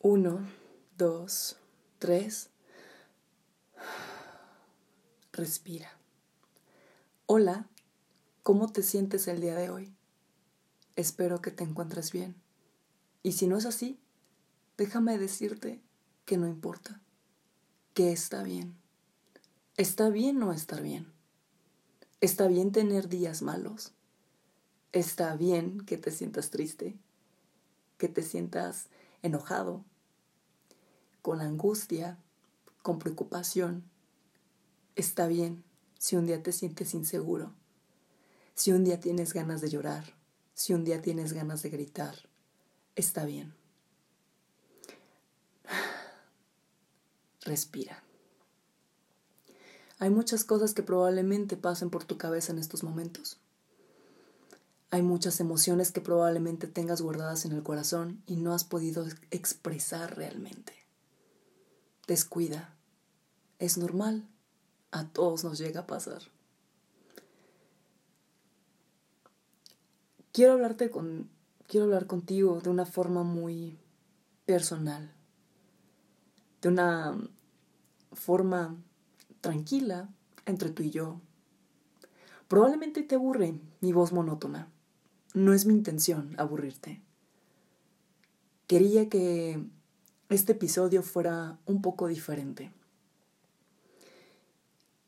[0.00, 0.46] Uno,
[0.96, 1.56] dos,
[1.98, 2.50] tres.
[5.32, 5.90] Respira.
[7.26, 7.68] Hola,
[8.44, 9.92] ¿cómo te sientes el día de hoy?
[10.94, 12.36] Espero que te encuentres bien.
[13.24, 13.98] Y si no es así,
[14.76, 15.82] déjame decirte
[16.26, 17.00] que no importa,
[17.92, 18.76] que está bien.
[19.76, 21.12] Está bien no estar bien.
[22.20, 23.94] Está bien tener días malos.
[24.92, 26.96] Está bien que te sientas triste,
[27.96, 28.90] que te sientas
[29.22, 29.84] enojado,
[31.22, 32.18] con angustia,
[32.82, 33.84] con preocupación.
[34.96, 35.64] Está bien
[35.98, 37.52] si un día te sientes inseguro,
[38.54, 40.14] si un día tienes ganas de llorar,
[40.54, 42.14] si un día tienes ganas de gritar.
[42.96, 43.54] Está bien.
[47.42, 48.02] Respira.
[50.00, 53.40] Hay muchas cosas que probablemente pasen por tu cabeza en estos momentos.
[54.90, 60.16] Hay muchas emociones que probablemente tengas guardadas en el corazón y no has podido expresar
[60.16, 60.72] realmente.
[62.06, 62.74] Descuida.
[63.58, 64.26] Es normal.
[64.90, 66.22] A todos nos llega a pasar.
[70.32, 71.28] Quiero hablarte con
[71.66, 73.78] quiero hablar contigo de una forma muy
[74.46, 75.12] personal.
[76.62, 77.14] De una
[78.12, 78.74] forma
[79.42, 80.08] tranquila
[80.46, 81.20] entre tú y yo.
[82.48, 84.68] Probablemente te aburre mi voz monótona.
[85.34, 87.00] No es mi intención aburrirte.
[88.66, 89.62] Quería que
[90.28, 92.72] este episodio fuera un poco diferente.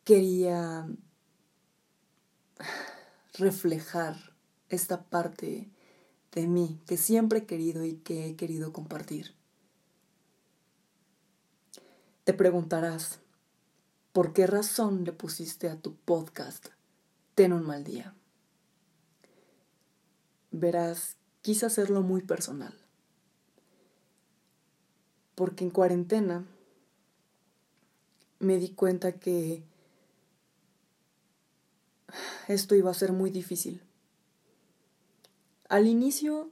[0.04, 0.88] Quería
[3.34, 4.16] reflejar
[4.68, 5.68] esta parte
[6.32, 9.34] de mí que siempre he querido y que he querido compartir.
[12.24, 13.18] Te preguntarás,
[14.12, 16.68] ¿por qué razón le pusiste a tu podcast
[17.34, 18.14] Ten un mal día?
[20.50, 22.74] Verás, quise hacerlo muy personal.
[25.34, 26.44] Porque en cuarentena
[28.38, 29.62] me di cuenta que
[32.48, 33.82] esto iba a ser muy difícil.
[35.68, 36.50] Al inicio,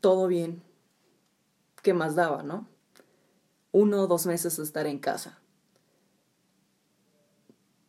[0.00, 0.62] todo bien.
[1.82, 2.68] ¿Qué más daba, no?
[3.72, 5.40] Uno o dos meses de estar en casa.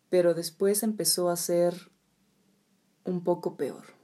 [0.09, 1.91] Pero después empezó a ser
[3.03, 4.00] un poco peor.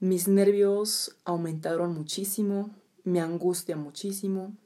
[0.00, 2.70] Mis nervios aumentaron muchísimo,
[3.04, 4.56] me angustia muchísimo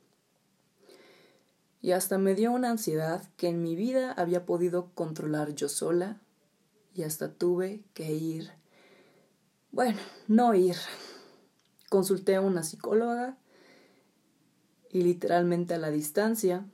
[1.83, 6.21] y hasta me dio una ansiedad que en mi vida había podido controlar yo sola
[6.95, 8.53] y hasta tuve que ir,
[9.73, 10.77] bueno, no ir.
[11.91, 13.37] Consulté a una psicóloga
[14.89, 16.65] y literalmente a la distancia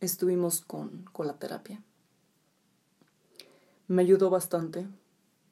[0.00, 1.80] estuvimos con, con la terapia.
[3.86, 4.88] Me ayudó bastante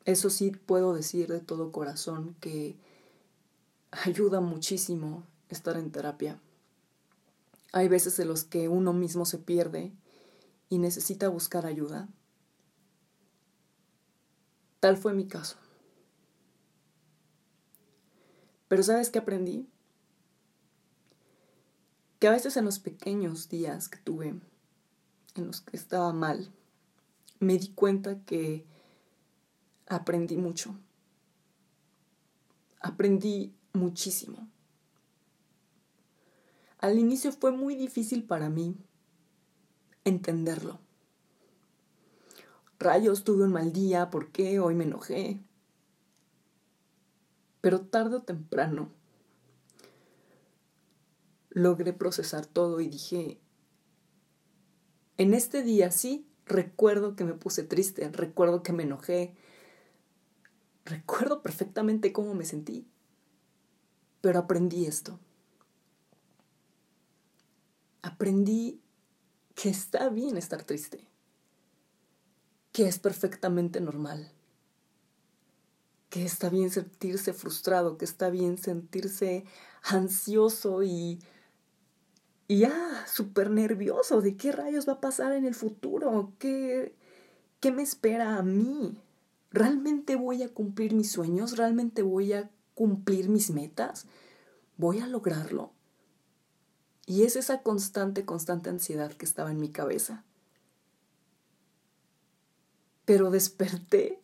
[0.04, 2.76] eso sí puedo decir de todo corazón que
[3.90, 6.40] ayuda muchísimo estar en terapia.
[7.72, 9.92] Hay veces en los que uno mismo se pierde
[10.70, 12.08] y necesita buscar ayuda.
[14.80, 15.56] Tal fue mi caso.
[18.68, 19.66] Pero ¿sabes qué aprendí?
[22.18, 24.28] Que a veces en los pequeños días que tuve,
[25.34, 26.50] en los que estaba mal,
[27.40, 28.66] me di cuenta que
[29.88, 30.78] aprendí mucho.
[32.80, 34.48] Aprendí muchísimo.
[36.78, 38.76] Al inicio fue muy difícil para mí
[40.04, 40.78] entenderlo.
[42.78, 44.60] Rayos, tuve un mal día, ¿por qué?
[44.60, 45.42] Hoy me enojé.
[47.60, 48.90] Pero tarde o temprano
[51.50, 53.40] logré procesar todo y dije,
[55.16, 59.34] en este día sí, recuerdo que me puse triste, recuerdo que me enojé,
[60.88, 62.86] Recuerdo perfectamente cómo me sentí,
[64.22, 65.20] pero aprendí esto.
[68.00, 68.80] Aprendí
[69.54, 71.06] que está bien estar triste,
[72.72, 74.32] que es perfectamente normal,
[76.08, 79.44] que está bien sentirse frustrado, que está bien sentirse
[79.82, 81.18] ansioso y,
[82.46, 86.96] y ah, súper nervioso de qué rayos va a pasar en el futuro, qué,
[87.60, 89.02] qué me espera a mí.
[89.58, 91.56] ¿Realmente voy a cumplir mis sueños?
[91.56, 94.06] ¿Realmente voy a cumplir mis metas?
[94.76, 95.72] ¿Voy a lograrlo?
[97.06, 100.24] Y es esa constante, constante ansiedad que estaba en mi cabeza.
[103.04, 104.20] Pero desperté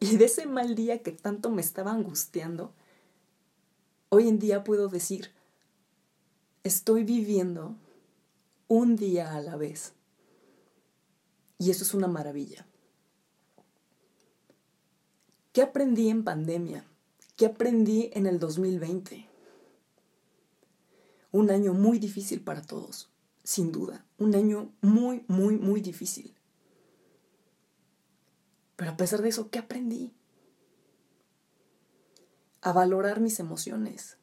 [0.00, 2.74] y de ese mal día que tanto me estaba angustiando,
[4.08, 5.30] hoy en día puedo decir,
[6.64, 7.76] estoy viviendo
[8.66, 9.92] un día a la vez.
[11.58, 12.66] Y eso es una maravilla.
[15.54, 16.84] ¿Qué aprendí en pandemia?
[17.36, 19.30] ¿Qué aprendí en el 2020?
[21.34, 23.10] un año muy difícil para todos,
[23.42, 26.32] sin duda, un año muy, muy, muy difícil.
[28.76, 30.14] Pero a pesar de eso, ¿qué aprendí?
[32.60, 34.16] A valorar mis emociones,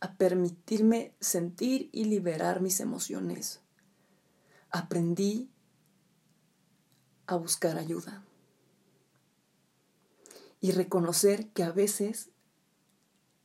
[0.00, 3.62] a permitirme sentir y liberar mis emociones.
[4.68, 5.48] Aprendí
[7.26, 8.25] a buscar ayuda
[10.66, 12.30] y reconocer que a veces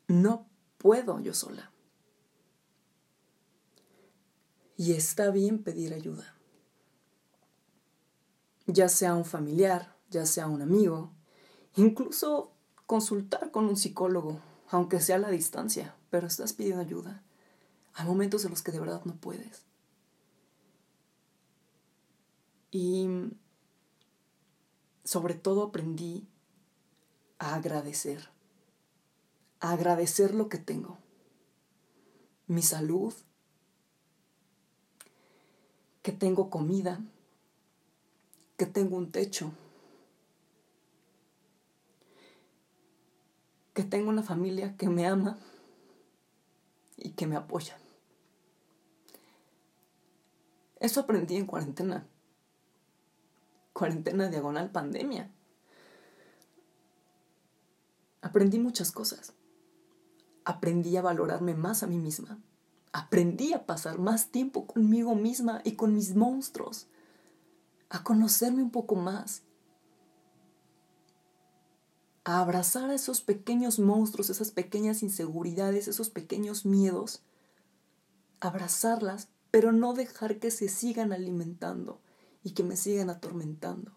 [0.07, 1.71] no puedo yo sola.
[4.75, 6.35] Y está bien pedir ayuda.
[8.65, 11.12] Ya sea un familiar, ya sea un amigo,
[11.75, 12.53] incluso
[12.88, 14.41] consultar con un psicólogo,
[14.71, 17.21] aunque sea a la distancia, pero estás pidiendo ayuda.
[17.94, 19.68] Hay momentos en los que de verdad no puedes.
[22.71, 23.07] Y
[25.03, 26.31] sobre todo aprendí
[27.42, 28.30] agradecer,
[29.60, 31.00] agradecer lo que tengo,
[32.46, 33.14] mi salud,
[36.04, 37.02] que tengo comida,
[38.58, 39.52] que tengo un techo,
[43.74, 45.40] que tengo una familia que me ama
[46.96, 47.76] y que me apoya.
[50.80, 52.06] Eso aprendí en cuarentena.
[53.74, 55.32] Cuarentena diagonal pandemia.
[58.31, 59.33] Aprendí muchas cosas.
[60.45, 62.39] Aprendí a valorarme más a mí misma.
[62.94, 66.88] Aprendí a pasar más tiempo conmigo misma y con mis monstruos.
[67.89, 69.44] A conocerme un poco más.
[72.24, 77.24] A abrazar a esos pequeños monstruos, esas pequeñas inseguridades, esos pequeños miedos.
[78.39, 82.00] Abrazarlas, pero no dejar que se sigan alimentando
[82.45, 83.92] y que me sigan atormentando.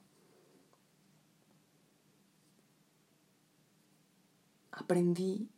[4.85, 5.49] Aprendí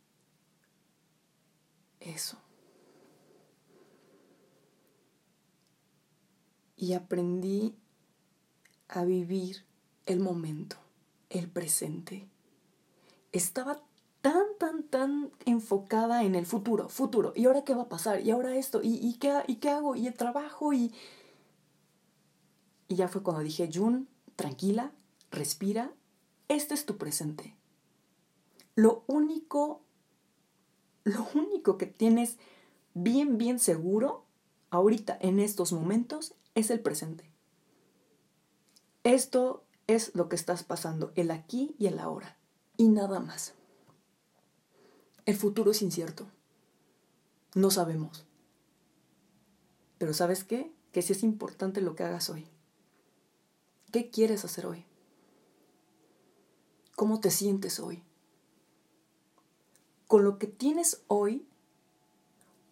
[1.98, 2.38] eso.
[6.76, 7.74] Y aprendí
[8.86, 9.64] a vivir
[10.06, 10.76] el momento,
[11.28, 12.28] el presente.
[13.32, 13.82] Estaba
[14.20, 17.32] tan, tan, tan enfocada en el futuro, futuro.
[17.34, 18.20] ¿Y ahora qué va a pasar?
[18.20, 18.80] ¿Y ahora esto?
[18.80, 19.96] ¿Y, qué, y qué hago?
[19.96, 20.72] ¿Y el trabajo?
[20.72, 20.94] Y,
[22.86, 24.92] y ya fue cuando dije, Jun, tranquila,
[25.32, 25.92] respira,
[26.46, 27.55] este es tu presente.
[28.76, 29.82] Lo único,
[31.02, 32.36] lo único que tienes
[32.92, 34.26] bien, bien seguro
[34.70, 37.30] ahorita en estos momentos es el presente.
[39.02, 42.36] Esto es lo que estás pasando, el aquí y el ahora,
[42.76, 43.54] y nada más.
[45.24, 46.26] El futuro es incierto.
[47.54, 48.26] No sabemos.
[49.96, 50.70] Pero ¿sabes qué?
[50.92, 52.46] Que sí es importante lo que hagas hoy.
[53.90, 54.84] ¿Qué quieres hacer hoy?
[56.94, 58.02] ¿Cómo te sientes hoy?
[60.06, 61.46] Con lo que tienes hoy,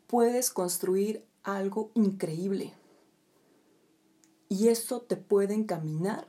[0.07, 2.73] puedes construir algo increíble.
[4.49, 6.29] Y eso te puede encaminar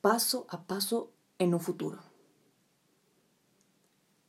[0.00, 1.98] paso a paso en un futuro.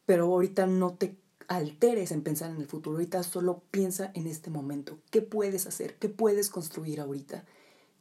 [0.05, 1.17] Pero ahorita no te
[1.47, 4.99] alteres en pensar en el futuro, ahorita solo piensa en este momento.
[5.11, 5.97] ¿Qué puedes hacer?
[5.99, 7.45] ¿Qué puedes construir ahorita?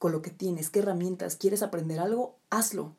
[0.05, 2.95] con lo que tienes, qué herramientas, quieres aprender algo, hazlo.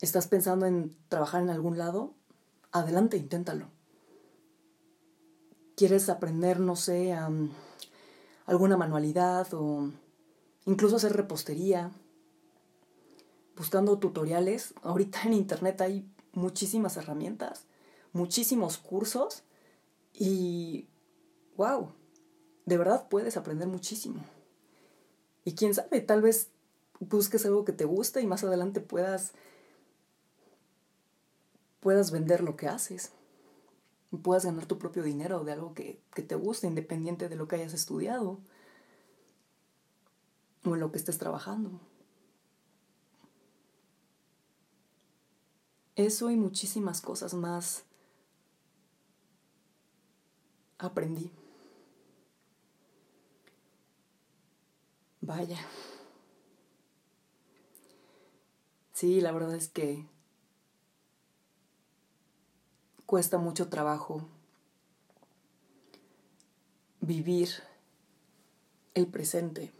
[0.00, 2.14] ¿Estás pensando en trabajar en algún lado?
[2.72, 3.68] Adelante, inténtalo.
[5.76, 7.14] ¿Quieres aprender, no sé,
[8.46, 9.90] alguna manualidad o
[10.64, 11.90] incluso hacer repostería?
[13.56, 14.72] Buscando tutoriales.
[14.82, 17.64] Ahorita en internet hay muchísimas herramientas,
[18.14, 19.42] muchísimos cursos
[20.14, 20.88] y
[21.56, 21.92] wow,
[22.64, 24.24] de verdad puedes aprender muchísimo.
[25.44, 26.48] Y quién sabe, tal vez
[27.00, 29.32] busques algo que te guste y más adelante puedas
[31.80, 33.12] puedas vender lo que haces.
[34.22, 37.56] Puedas ganar tu propio dinero de algo que, que te guste, independiente de lo que
[37.56, 38.38] hayas estudiado
[40.64, 41.80] o en lo que estés trabajando.
[45.96, 47.84] Eso y muchísimas cosas más
[50.78, 51.30] aprendí.
[55.20, 55.58] Vaya.
[58.92, 60.06] Sí, la verdad es que
[63.10, 64.28] cuesta mucho trabajo
[67.00, 67.48] vivir
[68.94, 69.72] el presente,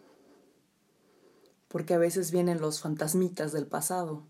[1.69, 4.25] porque a veces vienen los fantasmitas del pasado,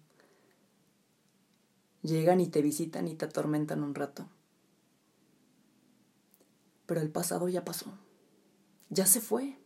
[2.03, 4.29] llegan y te visitan y te atormentan un rato.
[6.85, 7.95] Pero el pasado ya pasó,
[8.91, 9.57] ya se fue.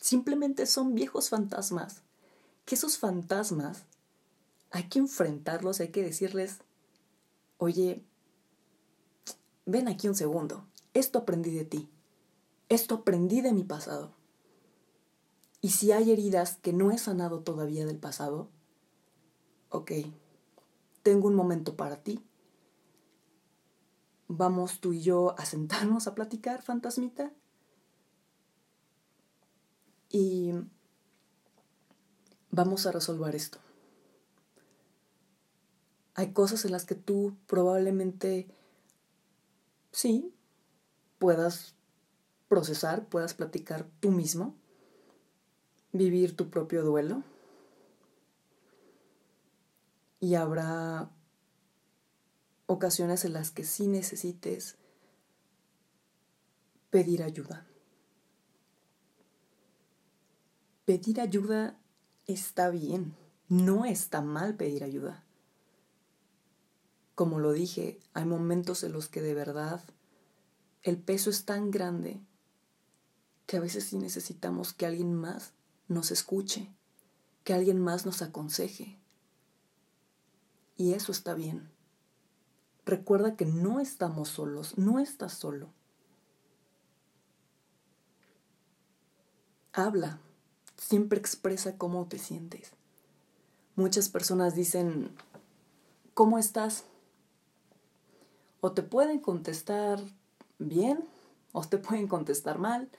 [0.00, 2.02] Simplemente son viejos fantasmas.
[2.66, 3.82] Que esos fantasmas
[4.70, 6.58] hay que enfrentarlos, hay que decirles,
[7.56, 8.04] oye,
[9.68, 11.90] ven aquí un segundo, esto aprendí de ti,
[12.70, 14.14] esto aprendí de mi pasado.
[15.60, 18.48] Y si hay heridas que no he sanado todavía del pasado,
[19.68, 19.92] ok,
[21.02, 22.24] tengo un momento para ti.
[24.26, 27.32] Vamos tú y yo a sentarnos a platicar, fantasmita.
[30.08, 30.52] Y
[32.50, 33.58] vamos a resolver esto.
[36.14, 38.48] Hay cosas en las que tú probablemente
[39.92, 40.34] sí
[41.18, 41.74] puedas
[42.48, 44.56] procesar, puedas platicar tú mismo,
[45.92, 47.22] vivir tu propio duelo.
[50.20, 51.10] Y habrá
[52.66, 54.76] ocasiones en las que sí necesites
[56.90, 57.66] pedir ayuda.
[60.84, 61.78] Pedir ayuda
[62.26, 63.14] está bien,
[63.48, 65.27] no está mal pedir ayuda.
[67.18, 69.82] Como lo dije, hay momentos en los que de verdad
[70.84, 72.20] el peso es tan grande
[73.46, 75.50] que a veces sí necesitamos que alguien más
[75.88, 76.72] nos escuche,
[77.42, 78.96] que alguien más nos aconseje.
[80.76, 81.68] Y eso está bien.
[82.86, 85.70] Recuerda que no estamos solos, no estás solo.
[89.72, 90.20] Habla,
[90.76, 92.70] siempre expresa cómo te sientes.
[93.74, 95.10] Muchas personas dicen,
[96.14, 96.84] ¿cómo estás?
[98.68, 99.98] O te pueden contestar
[100.58, 101.02] bien,
[101.52, 102.90] o te pueden contestar mal,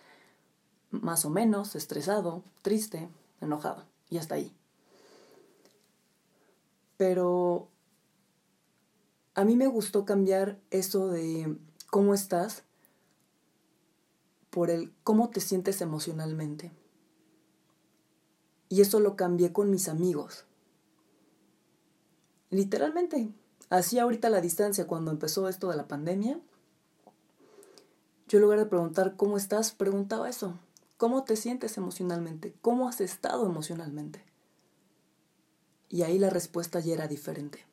[0.90, 3.08] más o menos, estresado, triste,
[3.40, 4.52] enojado, y hasta ahí.
[6.98, 7.68] Pero
[9.36, 11.56] a mí me gustó cambiar eso de
[11.92, 12.64] cómo estás
[14.50, 16.72] por el cómo te sientes emocionalmente.
[18.70, 20.46] Y eso lo cambié con mis amigos.
[22.50, 23.30] Literalmente,
[23.70, 26.40] así ahorita la distancia cuando empezó esto de la pandemia,
[28.28, 30.60] yo en lugar de preguntar cómo estás, preguntaba eso.
[30.98, 32.54] ¿Cómo te sientes emocionalmente?
[32.62, 34.24] ¿Cómo has estado emocionalmente?
[35.88, 37.66] Y ahí la respuesta ya era diferente.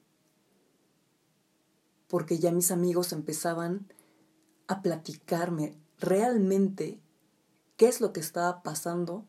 [2.08, 3.92] Porque ya mis amigos empezaban
[4.68, 7.00] a platicarme realmente
[7.76, 9.26] qué es lo que estaba pasando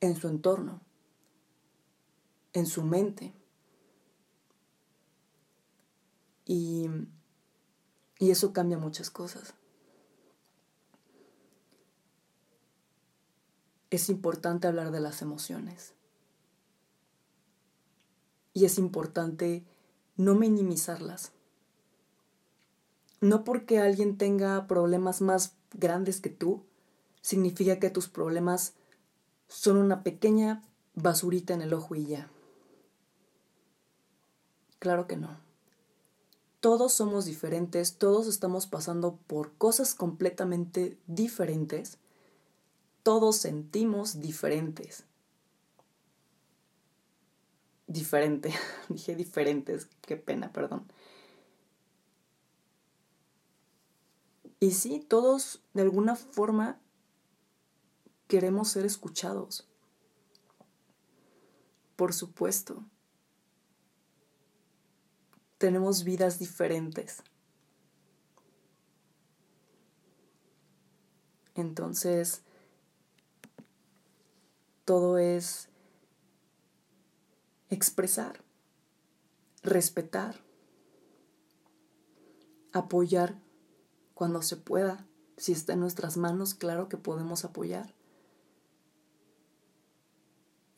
[0.00, 0.80] en su entorno,
[2.52, 3.34] en su mente.
[6.48, 6.88] Y,
[8.18, 9.54] y eso cambia muchas cosas.
[13.90, 15.92] Es importante hablar de las emociones.
[18.54, 19.62] Y es importante
[20.16, 21.32] no minimizarlas.
[23.20, 26.64] No porque alguien tenga problemas más grandes que tú,
[27.20, 28.72] significa que tus problemas
[29.48, 30.62] son una pequeña
[30.94, 32.30] basurita en el ojo y ya.
[34.78, 35.47] Claro que no.
[36.68, 41.96] Todos somos diferentes, todos estamos pasando por cosas completamente diferentes,
[43.02, 45.06] todos sentimos diferentes.
[47.86, 48.52] Diferente,
[48.90, 50.86] dije diferentes, qué pena, perdón.
[54.60, 56.78] Y sí, todos de alguna forma
[58.26, 59.66] queremos ser escuchados.
[61.96, 62.84] Por supuesto.
[65.58, 67.22] Tenemos vidas diferentes.
[71.54, 72.42] Entonces,
[74.84, 75.68] todo es
[77.68, 78.42] expresar,
[79.62, 80.40] respetar,
[82.72, 83.40] apoyar
[84.14, 85.06] cuando se pueda.
[85.36, 87.92] Si está en nuestras manos, claro que podemos apoyar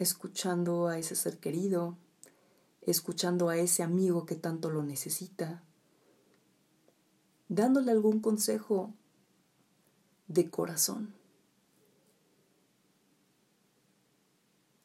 [0.00, 1.99] escuchando a ese ser querido,
[2.82, 5.62] escuchando a ese amigo que tanto lo necesita,
[7.49, 8.94] dándole algún consejo
[10.28, 11.14] de corazón.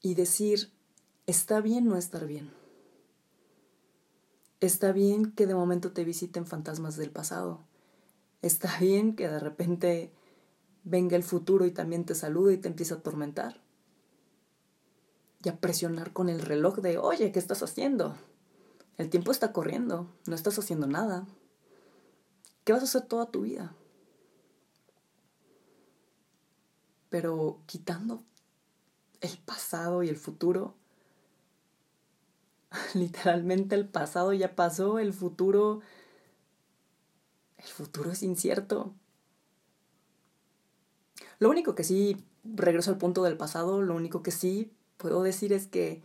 [0.02, 0.72] Y decir,
[1.26, 2.52] está bien no estar bien.
[4.60, 7.64] Está bien que de momento te visiten fantasmas del pasado.
[8.42, 10.12] Está bien que de repente
[10.84, 13.65] venga el futuro y también te salude y te empiece a atormentar
[15.46, 18.18] y a presionar con el reloj de, oye, ¿qué estás haciendo?
[18.98, 21.28] El tiempo está corriendo, no estás haciendo nada.
[22.64, 23.76] ¿Qué vas a hacer toda tu vida?
[27.10, 28.24] Pero quitando
[29.22, 30.74] el pasado y el futuro,
[32.96, 35.82] literalmente el pasado ya pasó, el futuro,
[37.58, 38.96] el futuro es incierto.
[41.38, 45.54] Lo único que sí, regreso al punto del pasado, lo único que sí puedo decir
[45.54, 46.04] es que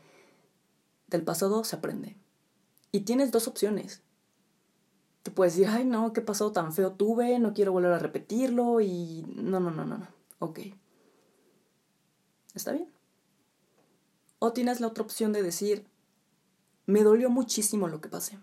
[1.09, 2.17] del pasado se aprende.
[2.93, 4.03] Y tienes dos opciones.
[5.23, 8.81] te puedes decir, ay, no, qué pasó tan feo tuve, no quiero volver a repetirlo
[8.81, 10.09] y no, no, no, no, no.
[10.39, 10.61] Ok.
[12.55, 12.89] ¿Está bien?
[14.39, 15.87] O tienes la otra opción de decir,
[16.87, 18.39] me dolió muchísimo lo que pasé.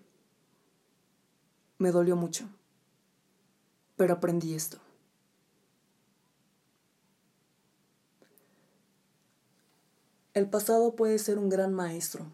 [1.79, 2.47] Me dolió mucho.
[3.95, 4.77] Pero aprendí esto.
[10.37, 12.27] El pasado puede ser un gran maestro.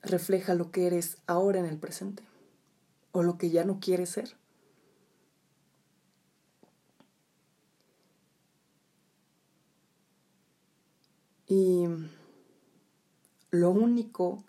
[0.00, 2.22] Refleja lo que eres ahora en el presente
[3.12, 4.38] o lo que ya no quieres ser.
[11.46, 11.84] Y
[13.50, 14.44] lo único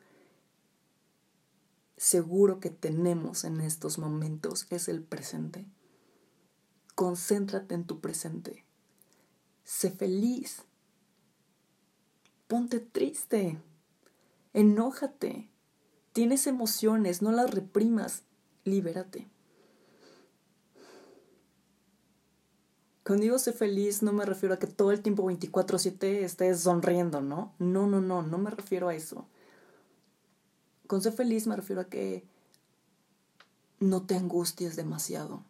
[1.98, 5.66] seguro que tenemos en estos momentos es el presente.
[6.96, 8.67] Concéntrate en tu presente.
[9.68, 10.62] Sé feliz.
[12.48, 13.60] Ponte triste.
[14.54, 15.50] Enójate.
[16.14, 18.24] Tienes emociones, no las reprimas.
[18.64, 19.28] Libérate.
[23.04, 27.20] Cuando digo sé feliz, no me refiero a que todo el tiempo 24-7 estés sonriendo,
[27.20, 27.54] ¿no?
[27.60, 29.28] No, no, no, no me refiero a eso.
[30.88, 32.24] Con ser feliz me refiero a que
[33.82, 35.44] no te angusties demasiado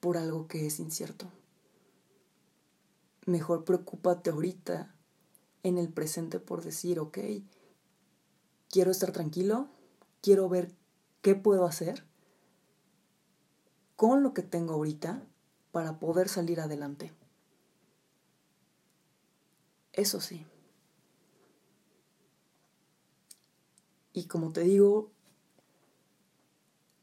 [0.00, 1.30] por algo que es incierto.
[3.26, 4.94] Mejor preocúpate ahorita
[5.62, 7.18] en el presente por decir, ok,
[8.68, 9.68] quiero estar tranquilo,
[10.20, 10.72] quiero ver
[11.22, 12.04] qué puedo hacer
[13.96, 15.22] con lo que tengo ahorita
[15.72, 17.12] para poder salir adelante.
[19.92, 20.44] Eso sí.
[24.12, 25.10] Y como te digo,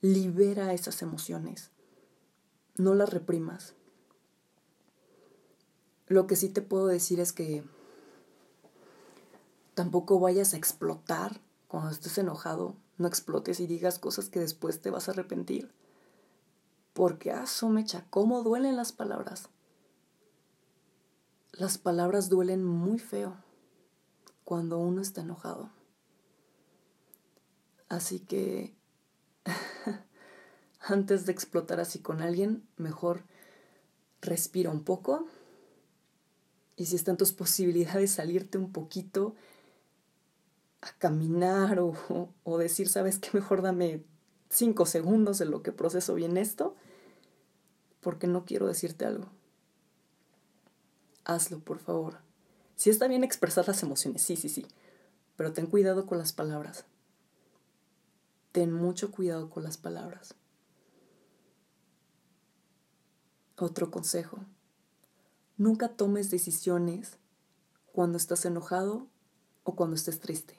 [0.01, 1.71] libera esas emociones.
[2.77, 3.75] No las reprimas.
[6.11, 7.63] Lo que sí te puedo decir es que
[9.75, 11.39] tampoco vayas a explotar
[11.69, 12.75] cuando estés enojado.
[12.97, 15.71] No explotes y digas cosas que después te vas a arrepentir.
[16.91, 19.47] Porque, ah, mecha, ¿cómo duelen las palabras?
[21.53, 23.37] Las palabras duelen muy feo
[24.43, 25.69] cuando uno está enojado.
[27.87, 28.75] Así que
[30.81, 33.23] antes de explotar así con alguien, mejor
[34.19, 35.25] respira un poco
[36.75, 39.35] y si están tus posibilidades salirte un poquito
[40.81, 41.93] a caminar o,
[42.43, 44.03] o decir, sabes qué, mejor dame
[44.49, 46.75] cinco segundos en lo que proceso bien esto,
[48.01, 49.29] porque no quiero decirte algo.
[51.23, 52.17] Hazlo, por favor.
[52.75, 54.65] Si está bien expresar las emociones, sí, sí, sí,
[55.35, 56.85] pero ten cuidado con las palabras.
[58.51, 60.35] Ten mucho cuidado con las palabras.
[63.55, 64.39] Otro consejo.
[65.57, 67.17] Nunca tomes decisiones
[67.91, 69.07] cuando estás enojado
[69.63, 70.55] o cuando estés triste.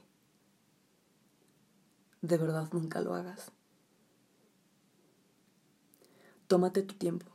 [2.21, 3.51] De verdad, nunca lo hagas.
[6.47, 7.27] Tómate tu tiempo.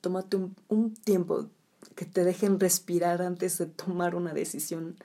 [0.00, 0.36] Tómate
[0.68, 1.48] un, tiempo
[1.94, 4.96] que te dejen respirar antes de tomar una decisión,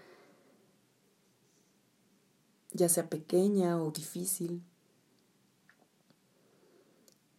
[2.71, 4.63] ya sea pequeña o difícil,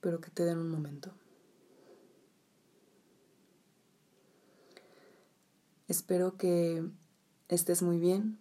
[0.01, 1.11] pero que te den un momento.
[5.89, 6.87] Espero que
[7.49, 8.39] estés muy bien.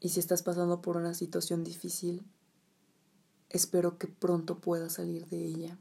[0.00, 2.24] Y si estás pasando por una situación difícil,
[3.50, 5.78] espero que pronto puedas salir de ella.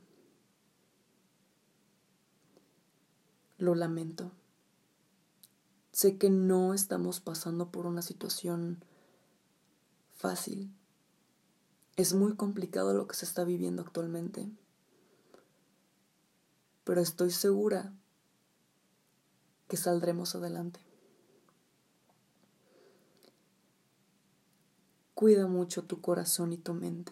[3.57, 4.33] Lo lamento.
[5.93, 8.83] Sé que no estamos pasando por una situación
[10.13, 10.69] fácil.
[11.95, 14.51] Es muy complicado lo que se está viviendo actualmente.
[16.83, 17.93] Pero estoy segura
[19.67, 20.79] que saldremos adelante.
[25.13, 27.11] Cuida mucho tu corazón y tu mente.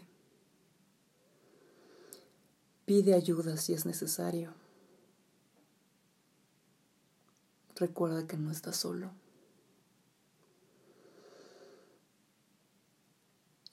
[2.85, 4.53] Pide ayuda si es necesario.
[7.75, 9.11] Recuerda que no estás solo.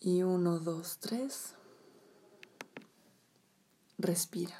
[0.01, 1.55] Y uno, dos, tres.
[3.99, 4.57] Respira.